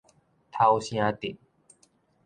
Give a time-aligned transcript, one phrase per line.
[0.51, 1.37] 頭城鎮